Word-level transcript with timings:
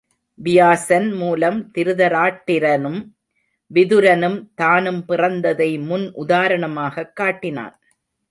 வியாசன் 0.35 1.11
மூலம் 1.11 1.71
திருதராட்டிரனும் 1.77 3.11
விதுரனும் 3.73 4.51
தானும் 4.55 5.05
பிறந்ததை 5.07 5.85
முன் 5.85 6.11
உதாரணமாகக் 6.15 7.15
காட்டினான். 7.15 7.79